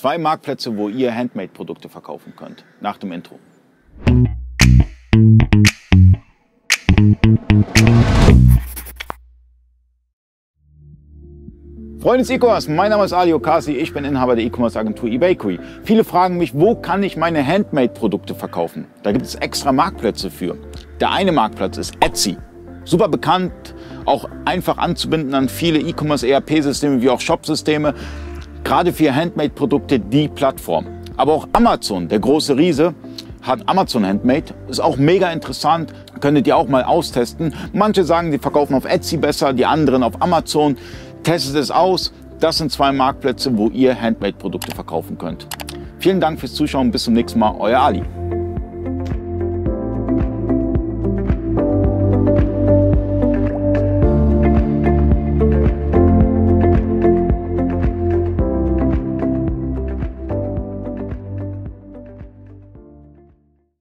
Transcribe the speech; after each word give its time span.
Zwei 0.00 0.16
Marktplätze, 0.16 0.76
wo 0.76 0.88
ihr 0.88 1.12
Handmade-Produkte 1.12 1.88
verkaufen 1.88 2.32
könnt. 2.36 2.64
Nach 2.80 2.98
dem 2.98 3.10
Intro. 3.10 3.40
Freunde 12.00 12.18
des 12.18 12.30
E-Commerce, 12.30 12.70
mein 12.70 12.90
Name 12.90 13.06
ist 13.06 13.12
Ali 13.12 13.32
Okasi, 13.32 13.72
ich 13.72 13.92
bin 13.92 14.04
Inhaber 14.04 14.36
der 14.36 14.44
E-Commerce-Agentur 14.44 15.08
eBakery. 15.08 15.58
Viele 15.82 16.04
fragen 16.04 16.36
mich, 16.36 16.54
wo 16.54 16.76
kann 16.76 17.02
ich 17.02 17.16
meine 17.16 17.44
Handmade-Produkte 17.44 18.36
verkaufen? 18.36 18.86
Da 19.02 19.10
gibt 19.10 19.24
es 19.24 19.34
extra 19.34 19.72
Marktplätze 19.72 20.30
für. 20.30 20.56
Der 21.00 21.10
eine 21.10 21.32
Marktplatz 21.32 21.76
ist 21.76 21.96
Etsy. 21.98 22.36
Super 22.84 23.08
bekannt, 23.08 23.74
auch 24.04 24.30
einfach 24.44 24.78
anzubinden 24.78 25.34
an 25.34 25.48
viele 25.48 25.80
E-Commerce-ERP-Systeme 25.80 27.02
wie 27.02 27.10
auch 27.10 27.20
Shop-Systeme. 27.20 27.94
Gerade 28.68 28.92
für 28.92 29.14
Handmade-Produkte 29.14 29.98
die 29.98 30.28
Plattform. 30.28 30.84
Aber 31.16 31.32
auch 31.32 31.48
Amazon, 31.54 32.06
der 32.06 32.18
große 32.18 32.54
Riese, 32.54 32.92
hat 33.40 33.66
Amazon 33.66 34.04
Handmade. 34.04 34.52
Ist 34.68 34.80
auch 34.80 34.98
mega 34.98 35.32
interessant. 35.32 35.94
Könntet 36.20 36.46
ihr 36.46 36.54
auch 36.54 36.68
mal 36.68 36.84
austesten. 36.84 37.54
Manche 37.72 38.04
sagen, 38.04 38.30
sie 38.30 38.36
verkaufen 38.36 38.74
auf 38.74 38.84
Etsy 38.84 39.16
besser, 39.16 39.54
die 39.54 39.64
anderen 39.64 40.02
auf 40.02 40.20
Amazon. 40.20 40.76
Testet 41.22 41.56
es 41.56 41.70
aus. 41.70 42.12
Das 42.40 42.58
sind 42.58 42.70
zwei 42.70 42.92
Marktplätze, 42.92 43.56
wo 43.56 43.70
ihr 43.70 43.98
Handmade-Produkte 43.98 44.72
verkaufen 44.74 45.16
könnt. 45.16 45.46
Vielen 45.98 46.20
Dank 46.20 46.38
fürs 46.38 46.52
Zuschauen. 46.52 46.90
Bis 46.90 47.04
zum 47.04 47.14
nächsten 47.14 47.38
Mal. 47.38 47.54
Euer 47.58 47.80
Ali. 47.80 48.02